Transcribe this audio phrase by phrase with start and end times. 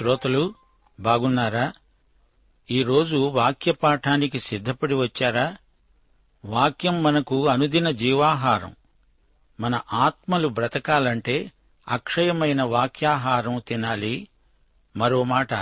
[0.00, 0.54] శ్రోతలు
[1.00, 1.72] బాగున్నారా?
[2.70, 5.56] ఈరోజు వాక్య పాఠానికి సిద్ధపడి వచ్చారా?
[6.44, 8.76] వాక్యం మనకు అనుదిన జీవాహారం.
[9.60, 11.52] మన ఆత్మలు బ్రతకాలంటే
[11.88, 14.28] అక్షయమైన వాక్యాహారం తినాలి.
[14.96, 15.54] మరో మాట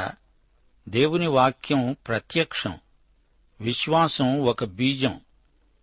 [0.88, 2.78] దేవుని వాక్యం ప్రత్యక్షం
[3.60, 5.20] విశ్వాసం ఒక బీజం.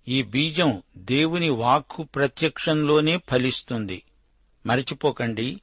[0.07, 4.03] ఈ బీజం దేవుని వాక్కు ప్రత్యక్షంలోనే ఫలిస్తుంది.
[4.65, 5.61] మరచిపోకండి.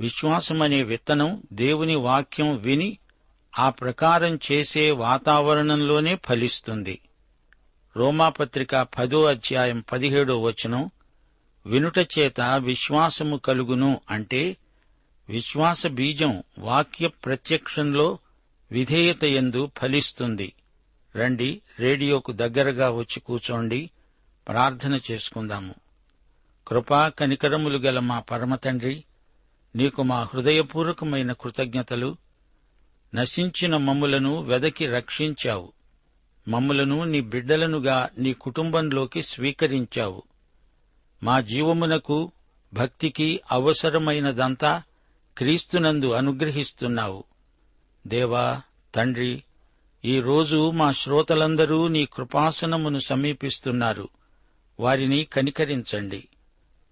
[0.00, 2.98] విశ్వాసమనే విత్తనం దేవుని వాక్యం విని
[3.58, 7.00] ఆ ప్రకారం చేసే వాతావరణంలోనే ఫలిస్తుంది.
[7.96, 10.90] రోమాపత్రిక పదో అధ్యాయం పదిహేడో వచనం
[11.66, 14.56] వినుట చేత విశ్వాసము కలుగును అంటే
[15.28, 18.18] విశ్వాస బీజం వాక్య ప్రత్యక్షంలో
[18.72, 20.52] విధేయత ఎందు ఫలిస్తుంది.
[21.16, 23.90] రండి రేడియోకు దగ్గరగా వచ్చి కూచోండి
[24.48, 25.74] ప్రార్థన చేసుకుందాము.
[26.68, 29.04] కృపా కనికరములు గల మా పరమతండ్రి
[29.76, 32.16] నీకు మా హృదయపూర్వకమైన కృతజ్ఞతలు.
[33.14, 35.72] నశించిన మమ్ములను వెదకి రక్షించావు.
[36.48, 40.22] మమ్ములను నీ బిడ్డలనుగా నీ కుటుంబంలోకి స్వీకరించావు.
[41.22, 42.32] మా జీవమునకు
[42.74, 44.82] భక్తికి అవసరమైనదంతా
[45.38, 47.24] క్రీస్తునందు అనుగ్రహిస్తున్నావు.
[48.06, 48.60] దేవా
[48.94, 49.44] తండ్రి
[50.04, 54.08] ఈ రోజు మా శ్రోతలందరూ నీ కృపాసనమును సమీపిస్తున్నారు.
[54.80, 56.28] వారిని కనికరించండి.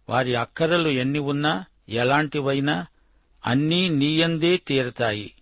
[0.09, 2.87] వారి అక్కరలు ఎన్ని ఉన్నా ఎలాంటివైనా
[3.47, 5.33] అన్నీ నీయందే తీరతాయి.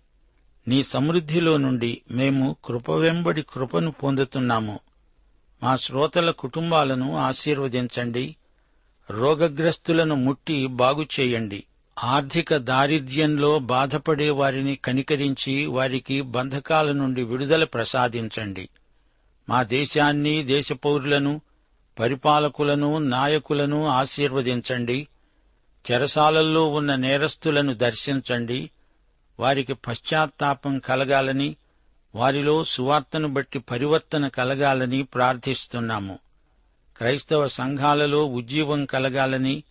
[0.67, 4.79] నీ సమృద్ధిలో నుండి మేము కృప వెంబడి కృపను పొందుతున్నాము.
[5.63, 8.35] మా శ్రోతల కుటుంబాలను ఆశీర్వదించండి.
[9.09, 11.63] రోగగ్రస్తులను ముట్టి బాగుచేయండి
[12.03, 18.69] ఆర్థిక దారిద్ర్యంలో బాధపడే వారిని కనికరించి వారికి బంధకాల నుండి విడుదల ప్రసాదించండి.
[19.49, 21.41] మా దేశాన్ని దేశ పౌరులను
[21.99, 25.07] పరిపాలకులను నాయకులను ఆశీర్వదించండి.
[25.91, 28.69] చెరసాలల్లో ఉన్న నేరస్తులను దర్శించండి.
[29.39, 31.55] వారికి పశ్చాత్తాపం కలగాలని
[32.15, 36.19] వారిలో సువార్తను బట్టి పరివర్తన కలగాలని ప్రార్థిస్తున్నాము.
[36.97, 39.63] క్రైస్తవ సంఘాలలో ఉజ్జీవం కలగాలని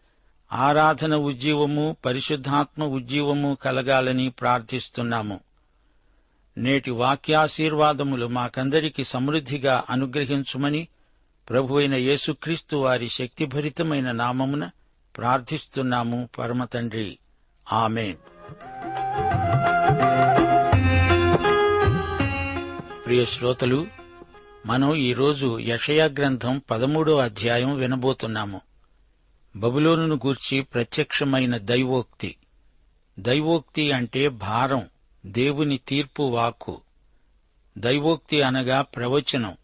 [0.53, 5.41] ఆరాధన ఉజ్జీవము పరిశుద్ధాత్మ ఉజ్జీవము కలగాలని ప్రార్థిస్తున్నాము.
[6.59, 10.89] నేటి వాక్యాశీర్వాదములు మాకందరికి సమృద్ధిగా అనుగ్రహించుమని
[11.51, 14.71] ప్రభువైన యేసుక్రీస్తు వారి శక్తిభరితమైన నామమున
[15.21, 17.19] ప్రార్థిస్తున్నాము పరమతండ్రి
[17.73, 18.17] ఆమెన్.
[23.07, 23.87] ప్రియ శ్రోతలు
[24.67, 28.61] మనం ఈరోజు యషయా గ్రంథం పదమూడో అధ్యాయం వినబోతున్నాము.
[29.57, 32.37] బబులోనును గూర్చి ప్రత్యక్షమైన దైవోక్తి.
[33.19, 34.89] దైవోక్తి అంటే భారం
[35.27, 36.81] దేవుని తీర్పు వాక్కు.
[37.79, 39.57] దైవోక్తి అనగా ప్రవచనం.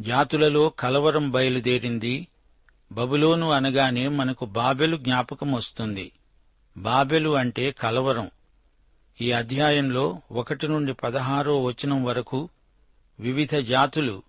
[0.00, 2.28] జాతులలో కలవరం బయలుదేరింది
[2.92, 6.12] బబులోను అనగానే మనకు బాబెలు జ్ఞాపకం వస్తుంది.
[6.76, 8.30] బాబెలు అంటే కలవరం.
[9.20, 12.48] ఈ అధ్యాయంలో ఒకటి నుండి పదహారో వచనం వరకు
[13.20, 14.22] వివిధ జాతులు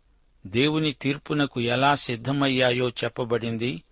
[0.48, 3.84] దేవుని తీర్పునకు ఎలా సిద్ధమయ్యాయో చెప్పబడింది.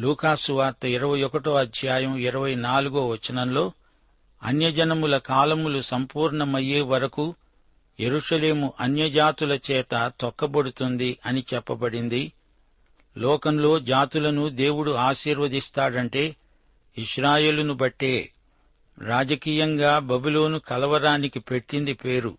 [0.00, 3.72] లూకాసు వార్త ఇరవై ఒకటో అధ్యాయం ఇరవై నాలుగో వచనంలో
[4.42, 7.34] అన్యజనముల కాలములు సంపూర్ణమయ్యే వరకు
[8.00, 12.32] ఎరుషలేము అన్యజాతుల చేత తొక్కబడుతుంది అని చెప్పబడింది.
[13.16, 16.36] లోకంలో జాతులను దేవుడు ఆశీర్వదిస్తాడంటే
[16.98, 18.32] ఇస్రాయేలును బట్టే.
[18.98, 22.38] రాజకీయంగా బబులోను కలవరానికి పెట్టింది పేరు.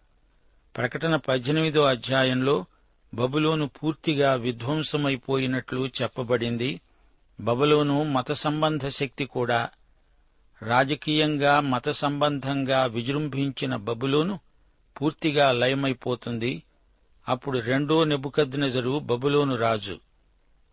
[0.77, 2.65] ప్రకటన పద్దెనిమిదో అధ్యాయంలో
[3.13, 6.81] బబులోను పూర్తిగా విధ్వంసమైపోయినట్లు చెప్పబడింది.
[7.39, 9.69] బబులోను మత సంబంధ శక్తి కూడా
[10.61, 14.39] రాజకీయంగా మత సంబంధంగా విజృంభించిన బబులోను
[15.01, 16.63] పూర్తిగా లయమైపోతుంది.
[17.29, 19.99] అప్పుడు రెండో నెబుకద్నెజరు బబులోను రాజు.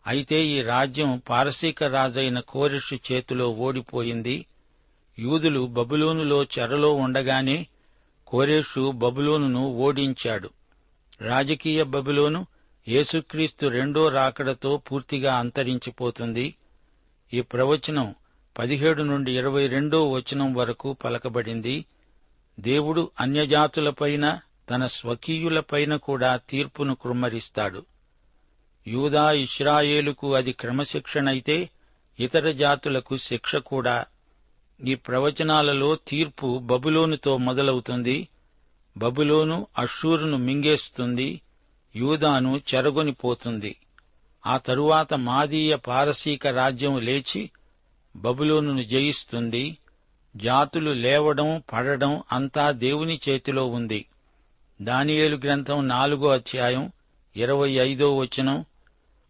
[0.07, 4.47] అయితే ఈ రాజ్యం పారసీక రాజైన కోరిషు చేతిలో ఓడిపోయింది.
[5.19, 7.67] యూదులు బబులోనులో చెరలో ఉండగానే
[8.27, 10.51] కోరేషు బబులోనును ఓడించాడు.
[11.21, 12.47] రాజకీయ బబులోను
[12.89, 16.55] యేసుక్రీస్తు రెండో రాకడతో పూర్తిగా అంతరించిపోతుంది.
[17.35, 18.15] ఈ ప్రవచనం
[18.59, 21.85] పదిహేడు నుండి ఇరవై రెండో వచనం వరకు పలకబడింది.
[22.61, 24.41] దేవుడు అన్యజాతులపైన
[24.71, 27.87] తన స్వకీయులపైన కూడా తీర్పును కృమ్మరిస్తాడు.
[28.89, 31.71] యూదా ఇస్రాయేలుకు అది క్రమశిక్షణైతే
[32.21, 34.05] ఇతర జాతులకు శిక్ష కూడా.
[34.87, 38.29] ఈ ప్రవచనాలలో తీర్పు బబులోనుతో మొదలవుతుంది.
[38.97, 41.41] బబులోను అషూరును మింగేస్తుంది.
[41.97, 43.77] యూదాను చెరగొనిపోతుంది.
[44.47, 47.51] ఆ తరువాత మాదీయ పారసీక రాజ్యం లేచి
[48.17, 49.79] బబులోనును జయిస్తుంది.
[50.37, 54.05] జాతులు లేవడం పడడం అంతా దేవుని చేతిలో ఉంది.
[54.83, 56.93] దానియేలు గ్రంథం నాలుగో అధ్యాయం
[57.37, 58.65] ఇరవై ఐదో వచనం.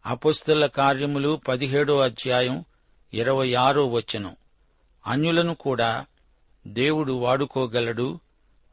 [0.07, 2.65] అపుస్తుల కార్యములు పదిహేడో అధ్యాయం
[3.15, 4.37] ఇరవై ఆరో వచనం.
[5.07, 6.07] అన్యులను కూడా
[6.67, 8.21] దేవుడు వాడుకోగలడు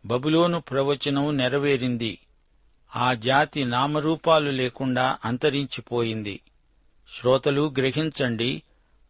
[0.05, 2.19] బబులోను ప్రవచనం నెరవేరింది
[2.95, 6.39] ఆ జాతి నామరూపాలు లేకుండా అంతరించిపోయింది.
[7.13, 8.63] శ్రోతలు గ్రహించండి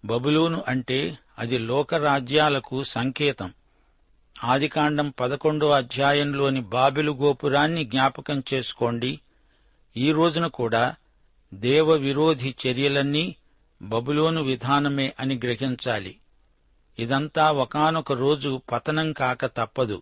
[0.06, 3.54] బబులోను అంటే అది లోకరాజ్యాలకు సంకేతం.
[4.44, 9.20] ఆదికాండం పదకొండో అధ్యాయంలోని బాబెలు గోపురాన్ని జ్ఞాపకం చేసుకోండి
[9.98, 10.96] ఈ రోజున కూడా
[11.54, 13.36] దేవ విరోధి చర్యలన్నీ
[13.82, 16.18] బబులోను విధానమే అని గ్రహించాలి.
[17.00, 20.02] ఇదంతా ఒకనొక రోజు పతనం కాక తప్పదు.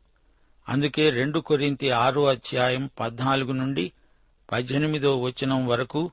[0.69, 3.91] అందుకే రెండు కొరింతి ఆరో అధ్యాయం పద్నాలుగు నుండి
[4.51, 6.11] పద్దెనిమిదో వచనం వరకు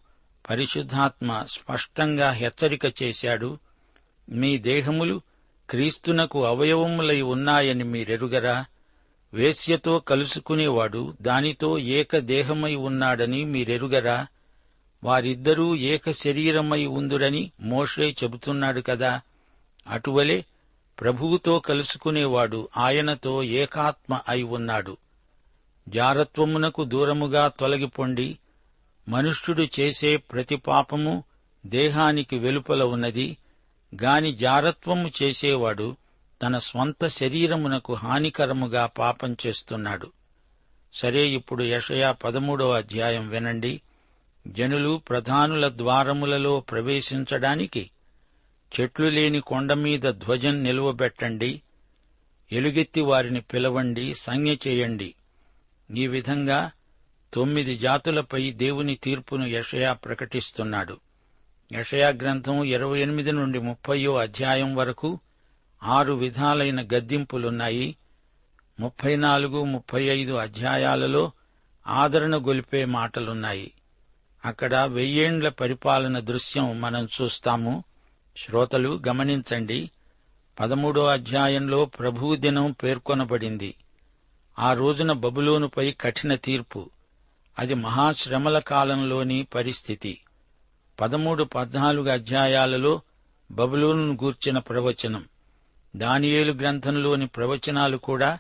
[0.51, 3.59] పరిశుద్ధాత్మ స్పష్టంగా హెచ్చరిక చేశాడు
[4.29, 5.21] మీ దేహములు
[5.71, 8.65] క్రీస్తునకు అవయవములై ఉన్నాయని మీరెరుగరా?
[9.35, 14.27] వేశ్యతో కలుసుకునేవాడు దానితో ఏక దేహమై ఉన్నాడని మీరెరుగరా?
[15.07, 19.21] వారిద్దరూ ఏక శరీరమై ఉందురని మోషే చెబుతున్నాడు కదా.
[19.87, 20.45] అటువలే
[21.01, 24.97] ప్రభువుతో కలుసుకునేవాడు ఆయనతో ఏకాత్మ అయి ఉన్నాడు.
[25.89, 28.39] జారత్వమునకు దూరముగా తొలగిపొండి
[29.09, 31.25] మనుష్యుడు చేసే ప్రతి పాపము
[31.67, 33.37] దేహానికి వెలుపల ఉన్నది.
[34.03, 35.97] గాని జారత్వము చేసేవాడు
[36.43, 40.13] తన స్వంత శరీరమునకు హానికరముగా పాపం చేస్తున్నాడు.
[40.95, 43.81] సరే ఇప్పుడు యషయా పదమూడవ అధ్యాయం వినండి.
[44.47, 47.91] జనులు ప్రధానుల ద్వారములలో ప్రవేశించడానికి
[48.81, 51.63] చెట్లు లేని కొండ మీద ధ్వజం నిలువబెట్టండి.
[52.53, 55.15] ఎలుగెత్తి వారిని పిలవండి సంజ్ఞ చేయండి.
[55.97, 56.71] ఈ విధంగా
[57.35, 61.01] తొమ్మిది జాతులపై దేవుని తీర్పును యషయా ప్రకటిస్తున్నాడు.
[61.73, 65.21] యషయా గ్రంథం ఇరవై ఎనిమిది నుండి ముప్పయో అధ్యాయం వరకు
[65.83, 67.97] ఆరు విధాలైన గద్దింపులున్నాయి.
[68.81, 71.33] ముప్పై నాలుగు ముప్పై ఐదు అధ్యాయాలలో
[71.87, 73.73] ఆదరణ గొలిపే మాటలున్నాయి.
[74.47, 77.85] అక్కడ వెయ్యేండ్ల పరిపాలన దృశ్యం మనం చూస్తాము.
[78.37, 79.91] శ్రోతలు గమనించండి.
[80.61, 83.75] పదమూడో అధ్యాయంలో ప్రభుదినం పేర్కొనబడింది.
[84.59, 86.91] ఆ రోజున బబులోనుపై కఠిన తీర్పు.
[87.59, 90.21] అది మహాశ్రమల కాలంలోని పరిస్థితి.
[91.01, 93.01] పదమూడు పద్నాలుగు అధ్యాయాలలో
[93.51, 95.25] బబులోను గూర్చిన ప్రవచనం.
[95.97, 98.39] దానియేలు గ్రంథంలోని ప్రవచనాలు కూడా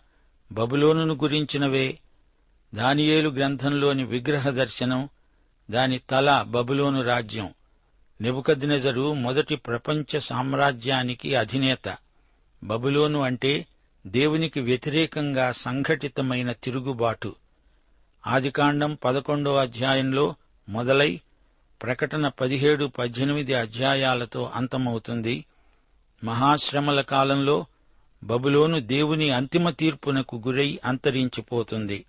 [0.53, 1.99] బబులోనును గురించినవే.
[2.75, 5.09] దానియేలు గ్రంథంలోని విగ్రహ దర్శనం
[5.71, 7.55] దాని తల బబులోను రాజ్యం.
[8.21, 11.97] నెబుకద్నెజరు మొదటి ప్రపంచ సామ్రాజ్యానికి అధినేత.
[12.65, 13.67] బబులోను అంటే
[14.07, 17.35] దేవునికి వ్యతిరేకంగా సంఘటితమైన తిరుగుబాటు.
[18.27, 20.35] ఆదికాండం పదకొండో అధ్యాయంలో
[20.69, 21.21] మొదలై
[21.83, 25.45] ప్రకటన పదిహేడు పద్దెనిమిది అధ్యాయాలతో అంతమవుతుంది.
[26.25, 27.67] మహాశ్రమల కాలంలో
[28.25, 32.05] బబులోను దేవుని అంతిమ తీర్పునకు గురై అంతరించిపోతుంది.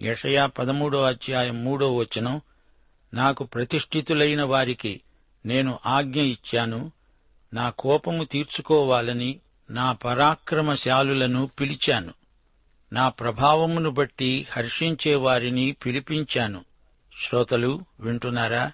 [0.00, 2.40] యషయా పదమూడో అధ్యాయం మూడో వచనం
[3.14, 5.00] నాకు ప్రతిష్ఠితులైన వారికి
[5.46, 6.92] నేను ఆజ్ఞ ఇచ్చాను.
[7.54, 9.38] నా కోపము తీర్చుకోవాలని
[9.70, 12.14] నా పరాక్రమశాలులను పిలిచాను.
[12.92, 16.64] నా ప్రభావమును బట్టి హర్షించే వారిని పిలిపించాను.
[17.20, 18.72] శ్రోతలు వింటున్నారా?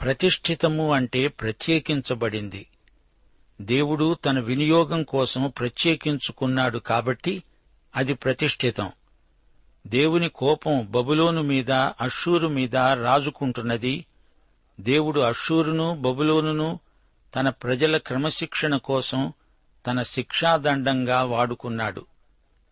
[0.00, 2.66] ప్రతిష్ఠితము అంటే ప్రత్యేకించబడింది.
[3.60, 7.42] దేవుడు తన వినియోగం కోసం ప్రత్యేకించుకున్నాడు కాబట్టి
[7.96, 8.92] అది ప్రతిష్ఠితం.
[9.86, 14.06] దేవుని కోపం బబులోను మీద అషూరు మీద రాజుకుంటున్నది.
[14.80, 16.80] దేవుడు అషూరును బబులోనును
[17.36, 19.32] తన ప్రజల క్రమశిక్షణ కోసం
[19.86, 22.06] తన శిక్షాదండంగా వాడుకున్నాడు.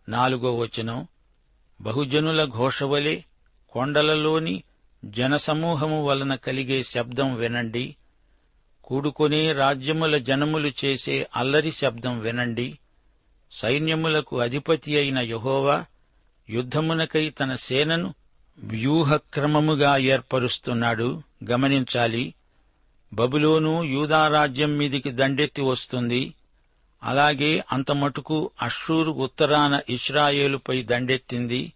[0.09, 1.07] నాలుగో వచనం
[1.81, 3.25] బహుజనుల ఘోషవలే
[3.69, 4.63] కొండలలోని
[5.05, 7.97] జనసమూహము వలన కలిగే శబ్దం వినండి.
[8.85, 12.79] కూడుకొనే రాజ్యముల జనములు చేసే అల్లరి శబ్దం వినండి.
[13.53, 15.85] సైన్యములకు అధిపతి అయిన యహోవా
[16.51, 18.15] యుద్ధమునకై తన సేనను
[18.59, 21.23] వ్యూహక్రమముగా ఏర్పరుస్తున్నాడు.
[21.51, 22.35] గమనించాలి.
[23.13, 26.35] బబులోను యూదారాజ్యం మీదికి దండెత్తి వస్తుంది.
[27.03, 31.73] అలాగే అంతమటుకు అశ్షూరు ఉత్తరాన ఇస్రాయేలుపై దండెత్తింది.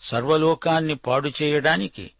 [0.00, 2.10] సర్వలోకాన్ని పాడు చేయడానికి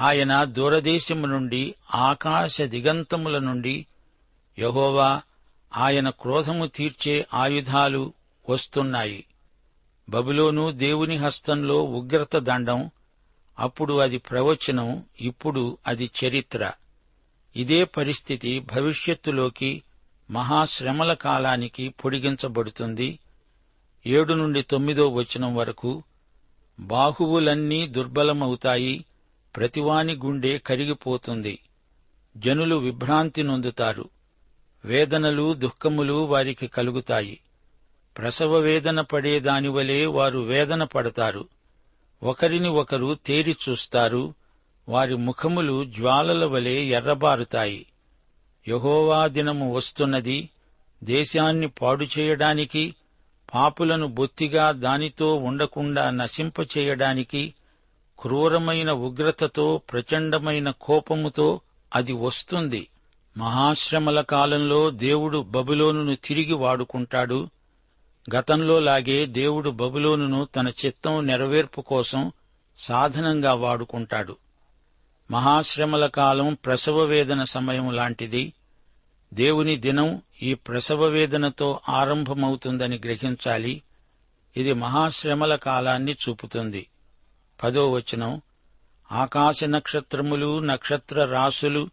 [0.00, 3.86] ఆయన దూరదేశము నుండి ఆకాశ దిగంతముల నుండి
[4.58, 5.22] యహోవా
[5.76, 8.12] ఆయన క్రోధము తీర్చే ఆయుధాలు
[8.48, 9.24] వస్తున్నాయి.
[10.12, 12.90] బబులోను దేవుని హస్తంలో ఉగ్రత దండం
[13.58, 16.72] అప్పుడు అది ప్రవచనం ఇప్పుడు అది చరిత్ర.
[17.56, 19.82] ఇదే పరిస్థితి భవిష్యత్తులోకి
[20.30, 23.18] మహాశ్రమల కాలానికి పొడిగించబడుతుంది.
[24.06, 26.02] ఏడు నుండి తొమ్మిదో వచనం వరకు
[26.80, 29.04] బాహువులన్నీ దుర్బలమవుతాయి
[29.56, 31.58] ప్రతివాని గుండె కరిగిపోతుంది.
[32.36, 34.08] జనులు విభ్రాంతి నొందుతారు.
[34.84, 37.40] వేదనలు దుఃఖములు వారికి కలుగుతాయి.
[38.18, 41.48] ప్రసవ వేదన పడే దానివలే వారు వేదన పడతారు.
[42.22, 44.34] ఒకరిని ఒకరు తేరి చూస్తారు.
[44.88, 47.86] వారి ముఖములు జ్వాలల వలె ఎర్రబారుతాయి.
[48.68, 50.48] యహోవా దినము వస్తున్నది.
[51.04, 52.94] దేశాన్ని పాడు చేయడానికి
[53.54, 57.54] పాపులను బొత్తిగా దానితో ఉండకుండా నశింపచేయడానికి
[58.18, 61.60] క్రూరమైన ఉగ్రతతో ప్రచండమైన కోపముతో
[61.94, 62.88] అది వస్తుంది.
[63.36, 67.48] మహాశ్రమల కాలంలో దేవుడు బబులోనును తిరిగి వాడుకుంటాడు.
[68.34, 72.32] గతంలో లాగే దేవుడు బబులోనును తన చిత్తం నెరవేర్పు కోసం
[72.78, 74.36] సాధనంగా వాడుకుంటాడు.
[75.30, 78.52] మహాశ్రమల కాలం ప్రసవ వేదన సమయం లాంటిది.
[79.34, 83.82] దేవుని దినం ఈ ప్రసవ వేదనతో ఆరంభమవుతుందని గ్రహించాలి.
[84.56, 86.86] ఇది మహాశ్రమల కాలాన్ని చూపుతుంది.
[87.62, 88.40] పదో వచనం.
[89.12, 91.90] ఆకాశ నక్షత్రములు నక్షత్ర రాసులు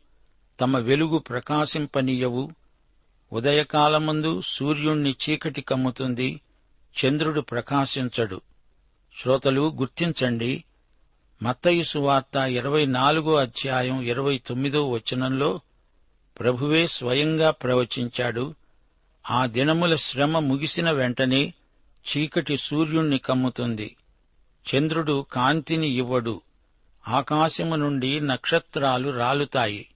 [0.59, 2.51] తమ వెలుగు ప్రకాశింపనీయవు.
[3.31, 6.41] ఉదయకాలమందు సూర్యుణ్ణి చీకటి కమ్ముతుంది
[7.05, 8.41] చంద్రుడు ప్రకాశించడు.
[9.21, 10.63] శ్రోతలు గుర్తించండి
[11.43, 15.61] మత్తయి సువార్త ఇరవై నాలుగో అధ్యాయం ఇరవై తొమ్మిదో వచనంలో
[16.39, 18.55] ప్రభువే స్వయంగా ప్రవచించాడు.
[19.29, 21.53] ఆ దినముల శ్రమ ముగిసిన వెంటనే
[22.09, 23.95] చీకటి సూర్యుణ్ణి కమ్ముతుంది.
[24.75, 26.41] చంద్రుడు కాంతిని ఇవ్వడు.
[27.07, 29.87] ఆకాశము నుండి నక్షత్రాలు రాలుతాయి.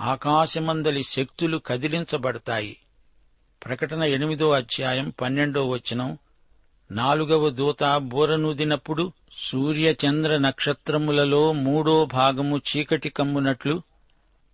[0.00, 2.76] ఆకాశమందలి శక్తులు కదిలించబడతాయి.
[3.64, 6.18] ప్రకటన ఎనిమిదో అధ్యాయం పన్నెండో వచనం.
[6.90, 13.82] నాలుగవ దూత బూరనూదినప్పుడు సూర్య చంద్ర నక్షత్రములలో మూడో భాగము చీకటి కమ్మునట్లు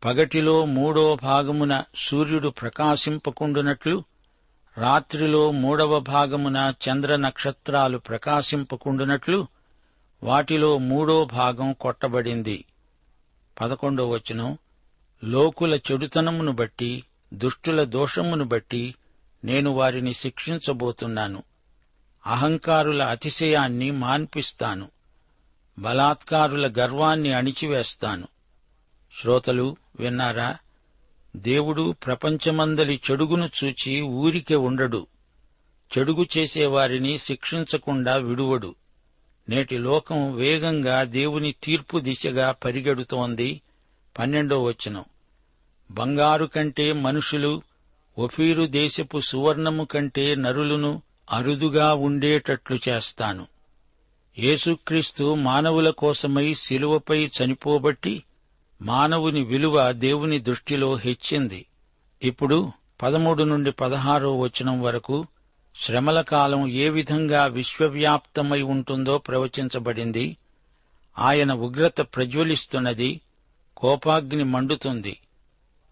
[0.04, 4.04] పగటిలో మూడో భాగమున సూర్యుడు ప్రకాశింపకుండునట్లు
[4.78, 9.46] రాత్రిలో మూడవ భాగమున చంద్ర నక్షత్రాలు ప్రకాశింపకుండునట్లు
[10.22, 12.64] వాటిలో మూడో భాగం కొట్టబడింది.
[13.60, 14.58] పదకొండో వచనం.
[15.24, 18.94] లోకుల చెడుతనమును బట్టి దుష్టుల దోషమును బట్టి
[19.44, 21.42] నేను వారిని శిక్షించబోతున్నాను.
[22.26, 24.88] అహంకారుల అతిశయాన్ని మాన్పిస్తాను.
[25.78, 28.28] బలాత్కారుల గర్వాన్ని అణిచివేస్తాను.
[29.20, 30.56] శ్రోతలు విన్నారా?
[31.36, 35.06] దేవుడు ప్రపంచమందలి చెడుగును చూచి ఊరికే ఉండడు.
[35.98, 38.74] చెడుగు చేసేవారిని శిక్షించకుండా విడువడు.
[39.48, 43.60] నేటి లోకం వేగంగా దేవుని తీర్పు దిశగా పరిగెడుతోంది.
[44.18, 45.04] పన్నెండో వచనం.
[45.92, 47.62] బంగారు కంటే మనుషులు
[48.18, 53.46] ఒఫీరు దేశపు సువర్ణము కంటే నరులను అరుదుగా ఉండేటట్లు చేస్తాను.
[54.38, 58.24] యేసుక్రీస్తు మానవుల కోసమై శిలువపై చనిపోబట్టి
[58.82, 61.66] మానవుని విలువ దేవుని దృష్టిలో హెచ్చింది.
[62.22, 62.72] ఇప్పుడు
[63.02, 65.26] పదమూడు నుండి పదహారో వచనం వరకు
[65.76, 70.36] శ్రమల కాలం ఏ విధంగా విశ్వవ్యాప్తమై ఉంటుందో ప్రవచించబడింది.
[71.18, 73.20] ఆయన ఉగ్రత ప్రజ్వలిస్తున్నది
[73.76, 75.16] కోపాగ్ని మండుతుంది.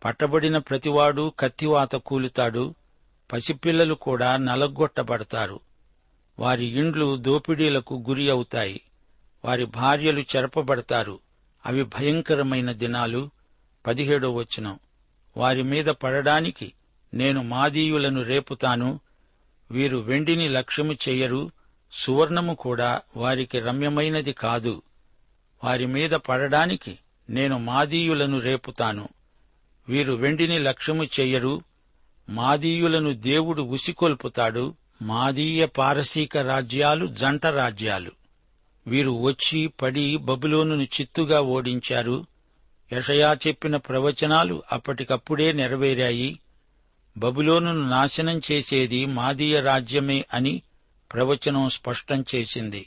[0.04, 2.74] పట్టబడిన ప్రతివాడు కత్తివాత కూలుతాడు
[3.32, 5.60] పసిపిల్లలు కూడా నలగొట్టబడతారు.
[6.38, 8.80] వారి ఇండ్లు దోపిడీలకు గురి అవుతాయి
[9.44, 11.18] వారి భార్యలు చెరపబడతారు.
[11.66, 13.30] అవి భయంకరమైన దినాలు.
[13.86, 14.78] పదిహేడో వచనం.
[15.36, 16.72] వారి మీద పడడానికి
[17.14, 19.00] నేను మాదీయులను రేపుతాను
[19.70, 21.50] వీరు వెండిని లక్ష్యము చెయ్యరు
[21.92, 24.82] సువర్ణము కూడా వారికి రమ్యమైనది కాదు.
[25.64, 26.98] వారి మీద పడడానికి
[27.30, 29.08] నేను మాదీయులను రేపుతాను.
[29.90, 31.62] వీరు వెండిని లక్ష్యము చెయ్యరు
[32.28, 34.74] మాదీయులను దేవుడు ఉసికొల్పుతాడు.
[35.02, 38.10] మాదీయ పారసీక రాజ్యాలు జంట రాజ్యాలు.
[38.86, 42.26] వీరు వచ్చి పడి బబులోనును చిత్తుగా ఓడించారు.
[42.92, 46.40] యషయా చెప్పిన ప్రవచనాలు అప్పటికప్పుడే నెరవేరాయి.
[47.18, 50.62] బబులోనును నాశనం చేసేది మాదీయ రాజ్యమే అని
[51.12, 52.86] ప్రవచనం స్పష్టం చేసింది.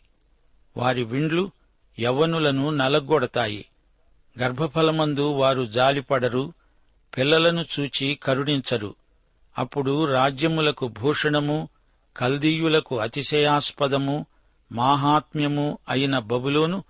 [0.77, 1.51] వారి విండ్లు
[2.00, 3.65] యవ్వనులను నలగొడతాయి.
[4.39, 6.53] గర్భఫలమందు వారు జాలిపడరు.
[7.17, 8.96] పిల్లలను చూచి కరుణించరు.
[9.58, 11.70] అప్పుడు రాజ్యములకు భూషణము
[12.17, 14.25] కల్దీయులకు అతిశయాస్పదము
[14.72, 16.84] మాహాత్మ్యము అయిన బబులోను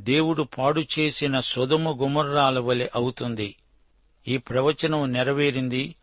[0.00, 3.56] దేవుడు పాడు చేసిన సుధము గుమర్రాల వలె అవుతుంది.
[4.28, 5.94] ఈ ప్రవచనం నెరవేరింది.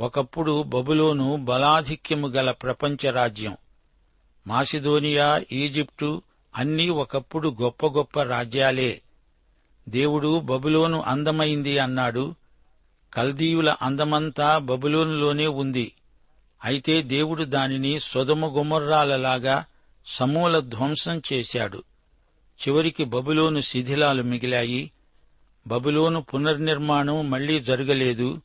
[0.00, 3.56] ఒకప్పుడు బబులోను బలాధిక్యము గల ప్రపంచ రాజ్యం.
[4.46, 6.22] మాసిదోనియా ఈజిప్టు
[6.56, 9.00] అన్నీ ఒకప్పుడు గొప్ప గొప్ప రాజ్యాలే.
[9.88, 12.34] దేవుడు బబులోను అందమైంది అన్నాడు.
[13.14, 15.92] కల్దీయుల అందమంతా బబులోనులోనే ఉంది.
[16.64, 19.64] అయితే దేవుడు దానిని సొదమ గుమర్రాలలాగా
[20.06, 21.82] సమూల ధ్వంసం చేశాడు.
[22.68, 24.92] చివరికి బబులోను శిథిలాలు మిగిలాయి.
[25.66, 28.40] బబులోను పునర్నిర్మాణం మళ్ళీ జరగలేదు.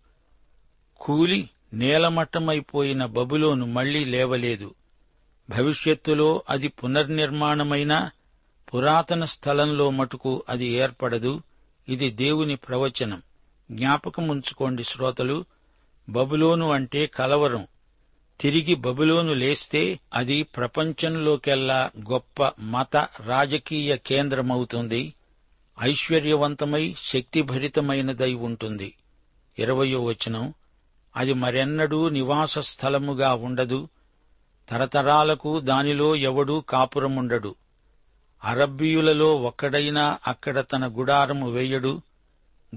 [1.01, 4.75] కూలి నేలమట్టమైపోయిన బబులోను మళ్ళీ లేవలేదు.
[5.50, 8.12] భవిష్యత్తులో అది పునర్నిర్మాణమైనా
[8.74, 11.41] పురాతన స్థలంలో మటుకు అది ఏర్పడదు.
[11.89, 13.22] ఇది దేవుని ప్రవచనం.
[13.72, 15.45] జ్ఞాపకం ఉంచుకోండి శ్రోతలు.
[16.10, 17.67] బబులోను అంటే కలవరం.
[18.41, 25.13] తిరిగి బబులోను లేస్తే అది ప్రపంచంలోకెల్లా గొప్ప మత రాజకీయ కేంద్రమవుతుంది.
[25.81, 28.95] ఐశ్వర్యవంతమై శక్తిభరితమైనదై ఉంటుంది.
[29.60, 30.53] ఇరవయో వచనం.
[31.15, 33.89] అది మరెన్నడూ నివాస స్థలముగా ఉండదు.
[34.69, 37.55] తరతరాలకు దానిలో ఎవడూ కాపురముండడు.
[38.43, 42.01] అరబ్బీయులలో ఒక్కడైనా అక్కడ తన గుడారము వేయడు.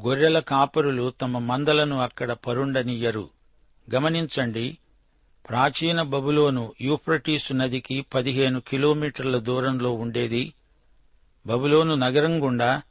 [0.06, 3.28] గొర్రెల కాపరులు తమ మందలను అక్కడ పరుండనియ్యరు
[3.94, 4.78] గమనించండి
[5.48, 10.54] ప్రాచీన బబులోను యూఫ్రటీసు నదికి పదిహేను కిలోమీటర్ల దూరంలో ఉండేది.
[11.46, 12.82] బబులోను నగరం గుండా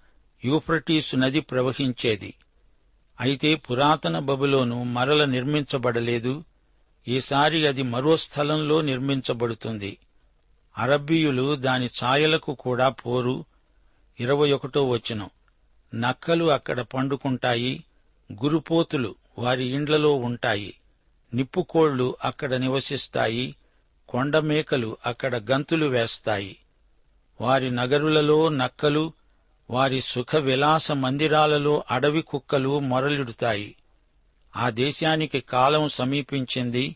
[0.45, 2.33] యూఫ్రటీసు నది ప్రవహించేది.
[3.19, 6.43] అయితే పురాతన బబులోను మరల నిర్మించబడలేదు.
[7.07, 9.97] ఈసారి అది మరో స్థలంలో నిర్మించబడుతుంది.
[10.77, 13.45] అరబ్బీయులు దాని ఛాయలకు కూడా పోరు.
[14.19, 15.29] ఇరవై ఒకటో వచనం.
[15.95, 17.83] నక్కలు అక్కడ పండుకుంటాయి
[18.43, 20.73] గురుపోతులు వారి ఇండ్లలో ఉంటాయి
[21.33, 23.55] నిప్పుకోళ్ళు అక్కడ నివసిస్తాయి
[24.09, 26.57] కొండమేకలు అక్కడ గంతులు వేస్తాయి.
[27.41, 29.13] వారి నగరులలో నక్కలు
[29.69, 33.75] వారి సుఖ విలాస మందిరాలలో అడవి కుక్కలు మొరలిడుతాయి.
[34.55, 36.95] ఆ దేశానికి కాలం సమీపించింది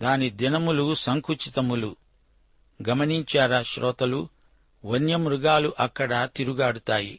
[0.00, 1.96] దాని దినములు సంకుచితములు.
[2.88, 4.28] గమనించారా శ్రోతలు
[4.84, 7.18] వన్యమృగాలు అక్కడ తిరుగాడుతాయి.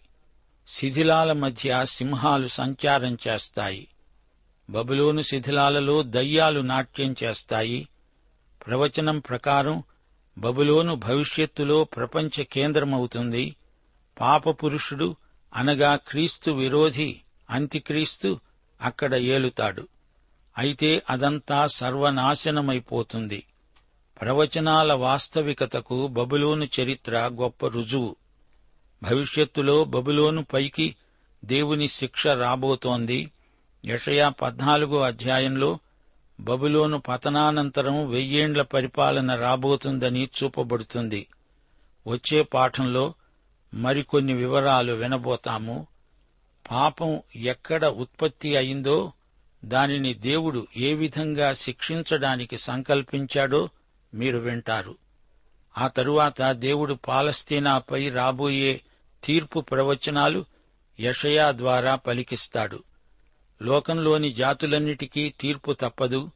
[0.68, 3.88] శిథిలాల మధ్య సింహాలు సంచారం చేస్తాయి.
[4.70, 7.88] బబులోను శిథిలాలలో దయ్యాలు నాట్యం చేస్తాయి.
[8.68, 9.84] ప్రవచనం ప్రకారం
[10.38, 13.56] బబులోను భవిష్యత్తులో ప్రపంచ కేంద్రమవుతుంది.
[14.20, 15.16] పాపపురుషుడు
[15.54, 18.40] అనగా క్రీస్తు విరోధి అంత్యక్రీస్తు
[18.82, 19.88] అక్కడ ఏలుతాడు.
[20.58, 23.44] అయితే అదంతా సర్వనాశనమైపోతుంది.
[24.22, 28.16] ప్రవచనాల వాస్తవికతకు బబులోను చరిత్ర గొప్ప రుజువు.
[29.04, 30.96] భవిష్యత్తులో బబులోను పైకి
[31.46, 33.32] దేవుని శిక్ష రాబోతోంది.
[33.86, 35.80] యషయా పద్నాలుగో అధ్యాయంలో
[36.40, 41.28] బబులోను పతనానంతరం వెయ్యేండ్ల పరిపాలన రాబోతుందని చూపబడుతుంది.
[42.08, 43.14] వచ్చే పాఠంలో
[43.74, 45.88] మరికొన్ని వివరాలు వినబోతాము.
[46.72, 49.12] పాపం ఎక్కడ ఉత్పత్తి అయిందో
[49.66, 53.70] దానిని దేవుడు ఏ విధంగా శిక్షించడానికి సంకల్పించాడో
[54.14, 54.96] మీరు వింటారు.
[55.78, 58.82] ఆ తరువాత దేవుడు పాలస్తీనాపై రాబోయే
[59.24, 60.46] తీర్పు ప్రవచనాలు
[61.00, 62.84] యషయా ద్వారా పలికిస్తాడు.
[63.62, 66.32] లోకంలోని జాతులన్నిటికీ తీర్పు తప్పదు.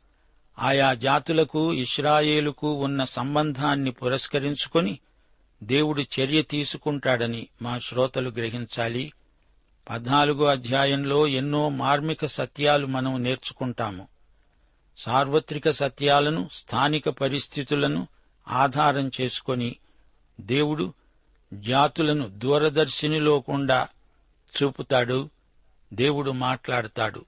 [0.59, 4.99] ఆయా జాతులకు ఇస్రాయేలుకు ఉన్న సంబంధాన్ని పురస్కరించుకొని
[5.63, 9.13] దేవుడు చర్య తీసుకుంటాడని మా శ్రోతలు గ్రహించాలి.
[9.89, 14.07] పద్నాలుగో అధ్యాయంలో ఎన్నో మార్మిక సత్యాలు మనం నేర్చుకుంటాము.
[14.97, 18.07] సార్వత్రిక సత్యాలను స్థానిక పరిస్థితులను
[18.47, 19.75] ఆధారం చేసుకొని
[20.41, 20.93] దేవుడు
[21.53, 23.87] జాతులను దూరదర్శినిలోకుండా
[24.63, 25.29] చూపుతాడు
[25.93, 27.25] దేవుడు మాట్లాడతాడు.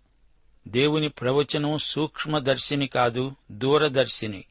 [0.67, 4.45] దేవుని ప్రవచనం సూక్ష్మదర్శిని కాదు దూరదర్శిని.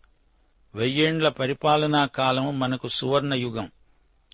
[0.75, 3.71] వెయ్యేండ్ల పరిపాలనా కాలం మనకు సువర్ణయుగం.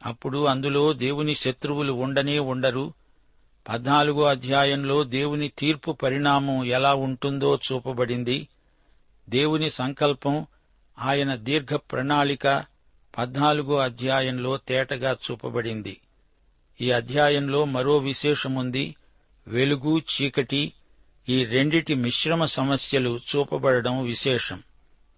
[0.07, 2.93] అప్పుడు అందులో దేవుని శత్రువులు ఉండనే ఉండరు.
[3.69, 8.49] పద్నాలుగో అధ్యాయంలో దేవుని తీర్పు పరిణామం ఎలా ఉంటుందో చూపబడింది.
[9.29, 10.47] దేవుని సంకల్పం
[10.99, 12.72] ఆయన దీర్ఘ ప్రణాళిక
[13.19, 16.01] పద్నాలుగో అధ్యాయంలో తేటగా చూపబడింది.
[16.81, 18.97] ఈ అధ్యాయంలో మరో విశేషముంది.
[19.47, 20.73] వెలుగు చీకటి
[21.29, 24.63] ఈ రెండిటి మిశ్రమ సమస్యలు చూపబడడం విశేషం.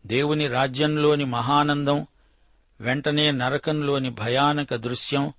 [0.06, 2.06] దేవుని రాజ్యంలోని మహానందం
[2.80, 5.32] వెంటనే నరకంలోని భయానక దృశ్యం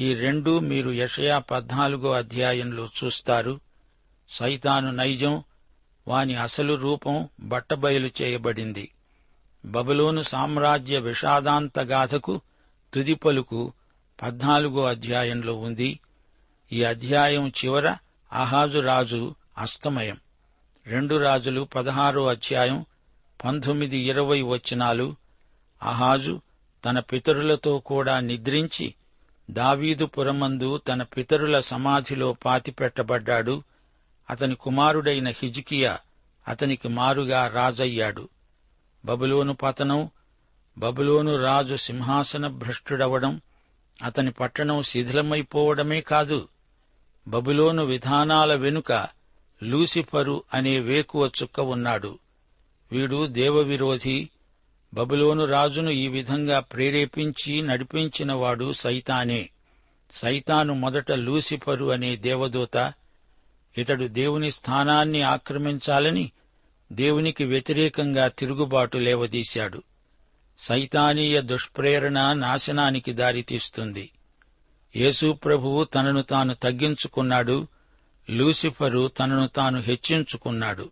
[0.00, 3.60] ఈ రెండూ మీరు యషయా పద్నాలుగో అధ్యాయంలో చూస్తారు.
[4.30, 5.42] సైతాను నైజం
[6.08, 8.90] వాని అసలు రూపం బట్టబయలు చేయబడింది.
[9.64, 12.40] బబులోను సామ్రాజ్య విషాదాంతగాథకు
[12.94, 13.72] తుది పలుకు
[14.22, 16.00] పద్నాలుగో అధ్యాయంలో ఉంది.
[16.72, 17.96] ఈ అధ్యాయం చివర
[18.32, 20.16] అహాజు రాజు అస్తమయం.
[20.86, 22.84] రెండు రాజులు పదహారో అధ్యాయం
[23.44, 25.16] పంతొమ్మిది ఇరవై వచనాలు.
[25.82, 26.40] అహాజు
[26.84, 28.94] తన పితరులతో కూడా నిద్రించి
[29.50, 33.62] దావీదు పురమందు తన పితరుల సమాధిలో పాతిపెట్టబడ్డాడు.
[34.30, 35.98] అతని కుమారుడైన హిజికియా
[36.48, 38.28] అతనికి మారుగా రాజయ్యాడు.
[39.04, 40.10] బబులోను పతనం
[40.78, 43.40] బబులోను రాజు సింహాసన భ్రష్టుడవడం
[44.02, 46.48] అతని పట్టణం శిథిలమైపోవడమే కాదు
[47.28, 49.08] బబులోను విధానాల వెనుక
[49.62, 52.18] లూసిఫరు అనే వేకువ చుక్క ఉన్నాడు.
[52.92, 54.28] వీడు దేవవిరోధి
[54.94, 59.50] బబులోను రాజును ఈ విధంగా ప్రేరేపించి నడిపించినవాడు సైతానే.
[60.12, 62.92] సైతాను మొదట లూసిఫరు అనే దేవదూత
[63.78, 66.32] ఇతడు దేవుని స్థానాన్ని ఆక్రమించాలని
[66.92, 69.82] దేవునికి వ్యతిరేకంగా తిరుగుబాటు లేవదీశాడు.
[70.58, 74.10] సైతానీయ దుష్ప్రేరణ నాశనానికి దారితీస్తుంది.
[74.96, 77.66] యేసు ప్రభువు తనను తాను తగ్గించుకున్నాడు.
[78.30, 80.90] లూసిఫరు తనను తాను హెచ్చించుకున్నాడు.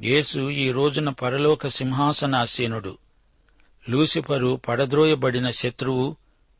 [0.00, 2.98] యేసు ఈ రోజున పరలోక సింహాసనాసీనుడు.
[3.88, 6.16] లూసిఫరు పడద్రోయబడిన శత్రువు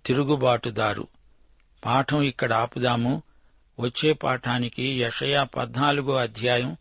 [0.06, 1.08] తిరుగుబాటుదారు.
[1.84, 3.22] పాఠం ఇక్కడ ఆపుదాము.
[3.80, 6.76] వచ్చే పాఠానికి యషయా పద్నాలుగో అధ్యాయం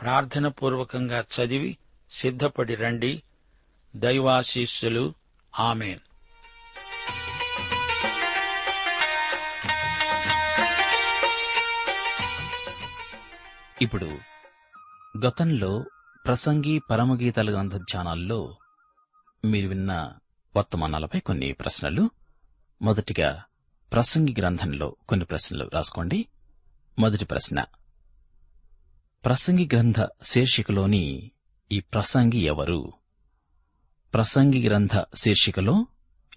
[0.00, 1.78] ప్రార్థనపూర్వకంగా చదివి
[2.10, 3.22] సిద్ధపడి రండి.
[3.96, 5.14] దైవాశీస్సులు.
[5.58, 5.98] ఆమెన్.
[13.82, 14.18] ఇప్పుడు
[15.26, 15.84] గతంలో
[16.26, 18.56] ప్రసంగి పరమగీతాల గ్రంథ ధ్యానాల్లో
[19.44, 20.12] మీరు విన్న
[20.56, 22.10] వర్తమానాలపై కొన్ని ప్రశ్నలు.
[22.82, 23.44] మొదటిగా
[23.92, 26.26] ప్రసంగి గ్రంథంలో కొన్ని ప్రశ్నలు రాసుకోండి.
[26.98, 27.64] మొదటి ప్రశ్న
[29.24, 31.30] ప్రసంగి గ్రంథ శీర్షికలోని
[31.72, 32.92] ఈ ప్రసంగి ఎవరు?
[34.14, 35.86] ప్రసంగి గ్రంథ శీర్షికలో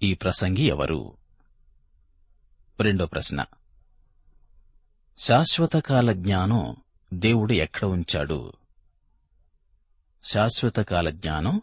[0.02, 1.16] ఈ ప్రసంగి ఎవరు?
[2.80, 3.44] రెండో ప్రశ్న.
[5.18, 6.76] శాశ్వతకాల జ్ఞానం
[7.14, 8.52] దేవుడు ఎక్కడ ఉంచాడు?
[10.24, 11.62] శాశ్వతకాల జ్ఞానం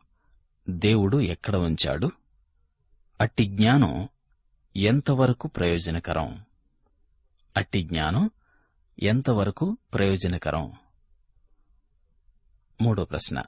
[0.69, 2.11] దేవుడు ఎక్కడ ఉంచాడు?
[3.21, 4.07] అట్టి జ్ఞానం
[4.75, 6.45] ఎంతవరకు ప్రయోజనకరం?
[7.57, 8.29] అట్టి జ్ఞానం
[9.03, 10.71] ఎంతవరకు ప్రయోజనకరం?
[12.81, 13.43] మూడో ప్రశ్న.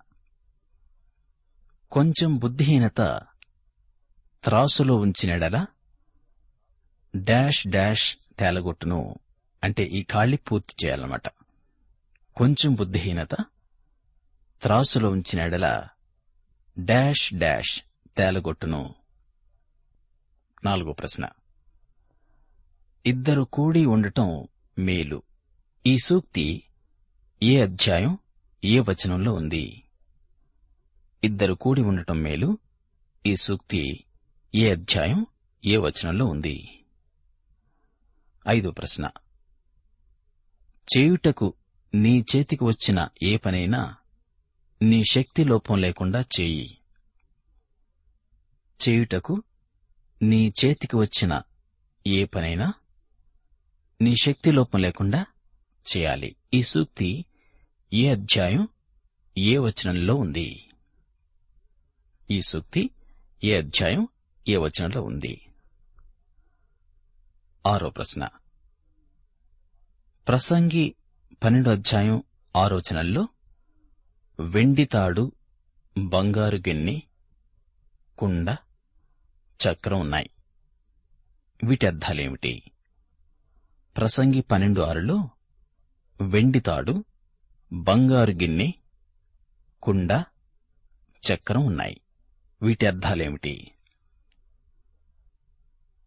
[1.91, 3.02] కొంచెం బుద్ధిహీనత
[4.44, 5.67] త్రాసులో ఉంచినడలా?
[7.15, 9.15] Dash dash తేలగొట్టును.
[9.63, 11.28] అంటే ఈ ఖాళీ పూర్తి చేయాలన్నమాట.
[12.36, 13.36] కొంచెం బుద్ధిహీనత
[14.62, 15.88] త్రాసులో ఉంచినడల?
[16.80, 17.82] Dash dash
[18.17, 18.96] తేలగొట్టును.
[20.65, 21.28] నాలుగో ప్రశ్న.
[23.06, 25.24] ఇద్దరు కూడి ఉండటం మేలు.
[25.86, 26.63] ఈ సూక్తి
[27.44, 28.17] ఏ అధ్యాయం?
[28.63, 29.84] ఏ వచనంలో ఉంది?
[31.24, 32.58] ఇద్దరు కూడి ఉండటం మేలు
[33.26, 34.04] ఈ సూక్తి
[34.56, 35.26] ఏ అధ్యాయం
[35.65, 36.86] ఏ వచనంలో ఉంది?
[38.47, 39.10] ఐదో ప్రశ్న.
[40.97, 41.54] చేయుటకు
[41.93, 43.95] నీ చేతికి వచ్చిన ఏ పనైనా
[44.82, 46.78] నీ శక్తి లోపం లేకుండా చేయి.
[48.89, 49.43] చేయుటకు
[50.21, 51.41] నీ చేతికి వచ్చిన
[52.08, 52.74] ఏ పనైనా
[54.02, 55.26] నీ శక్తి లోపం లేకుండా
[55.97, 56.36] చేయాలి.
[56.54, 57.26] ఈ సూక్తి
[57.93, 58.67] ఏ అధ్యాయం
[59.38, 60.69] ఏ వచనంలో ఉంది?
[62.32, 62.91] ఈ సూక్తి
[63.43, 64.08] ఏ అధ్యాయం
[64.47, 65.41] ఏ వచనంలో ఉంది?
[67.67, 68.30] ఆరో ప్రశ్న.
[70.27, 70.95] ప్రసంగి
[71.43, 72.23] పన్నెండో అధ్యాయం
[72.56, 73.27] ఆరోచనల్లో
[74.39, 75.32] వెండి తాడు
[75.97, 77.01] బంగారు గిన్నె
[78.17, 78.56] కుండ
[79.63, 80.30] చక్రం ఉన్నాయి.
[81.63, 82.63] వీటి అర్థాలేమిటి?
[83.97, 85.30] ప్రసంగి పన్నెండు ఆరులో
[86.21, 87.04] వెండి తాడు
[87.73, 88.73] బంగారు గిన్నె
[89.84, 90.23] కుండ
[91.31, 92.01] చక్రం ఉన్నాయి.
[92.62, 93.71] వీటి అర్థాలేమిటి?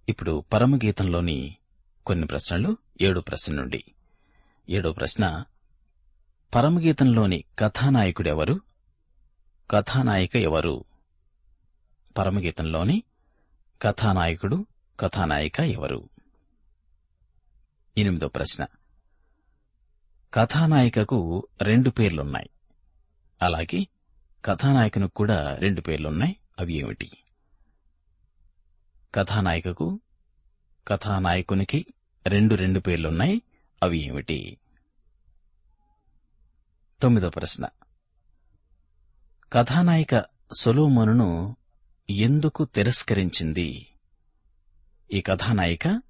[0.09, 1.57] ఇప్పుడు పరమగీతంలోని
[2.07, 3.85] కొన్ని ప్రశ్నలు ఏడు ప్రశ్న నుండి.
[4.69, 5.45] ఏడో ప్రశ్న
[6.55, 8.61] పరమగీతంలోని కథానాయకుడెవరు
[9.71, 10.85] కథానాయిక ఎవరు?
[12.19, 13.03] పరమగీతంలోని
[13.83, 14.67] కథానాయకుడు
[15.01, 16.09] కథానాయిక ఎవరు?
[17.99, 18.67] ఎనిమిదో ప్రశ్న
[20.35, 22.51] కథానాయికకు రెండు పేర్లున్నాయి.
[23.43, 23.87] అలాగే
[24.45, 26.37] కథానాయకునికి కూడా రెండు పేర్లున్నాయి.
[26.61, 27.11] అవి ఏమిటి?
[29.15, 30.01] కథానాయికకు
[30.89, 31.87] కథానాయకునికి
[32.27, 33.43] రెండు రెండు పేర్లున్నాయి.
[33.83, 34.59] అవి ఏమిటి?
[37.03, 37.67] తొమ్మిదో ప్రశ్న.
[39.53, 40.25] కథానాయిక
[40.59, 41.57] సొలోమోనును
[42.11, 43.87] ఎందుకు తిరస్కరించింది?
[45.13, 46.01] ఈ కథానాయిక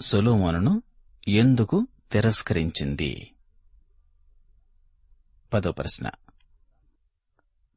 [0.00, 0.82] సొలోమోనును
[1.28, 3.32] ఎందుకు తిరస్కరించింది?
[5.52, 6.10] పదో ప్రశ్న.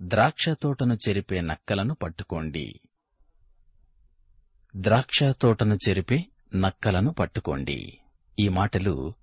[0.02, 2.80] ద్రాక్ష తోటను చెరిపే నక్కలను పట్టుకోండి.
[4.76, 7.98] ద్రాక్ష తోటను చెరిపే నక్కలను పట్టుకోండి.
[8.40, 9.14] ఈ మాటలు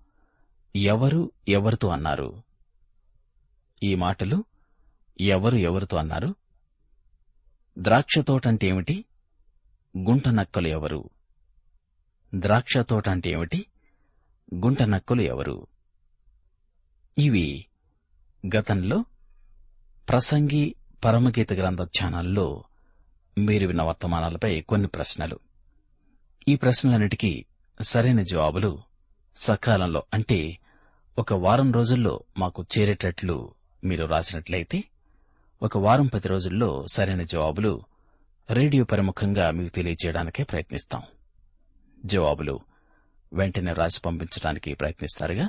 [0.76, 2.42] ఎవరు ఎవరితో అన్నారు?
[3.82, 4.44] ఈ మాటలు
[5.20, 6.34] ఎవరు ఎవరితో అన్నారు?
[7.78, 9.04] ద్రాక్ష తోట అంటే ఏమిటి?
[9.98, 11.10] గుంట నక్కలు ఎవరు?
[12.34, 13.66] ద్రాక్ష తోట అంటే ఏమిటి?
[14.54, 15.66] గుంట నక్కలు ఎవరు?
[17.18, 17.66] ఇవి
[18.46, 19.04] గతంలో
[20.08, 20.74] ప్రసంగి
[21.04, 22.64] పరమగీత గ్రంథ ధ్యానాల్లో
[23.38, 25.38] మీరు విన్న వర్తమానాలపై కొన్ని ప్రశ్నలు.
[26.48, 27.44] ఈ ప్రశ్నలన్నిటికీ
[27.80, 28.78] సరైన జవాబులు
[29.36, 30.58] సకాలంలో అంటే
[31.18, 34.84] ఒక వారం రోజుల్లో మాకు చేరేటట్లు మీరు రాసినట్లయితే
[35.62, 37.82] ఒక వారం పది రోజుల్లో సరైన జవాబులు
[38.50, 41.02] రేడియో ప్రముఖంగా మీకు తెలియజేయడానికే ప్రయత్నిస్తాం.
[42.04, 42.60] జవాబులు
[43.32, 45.48] వెంటనే రాసి పంపించడానికి ప్రయత్నిస్తారుగా?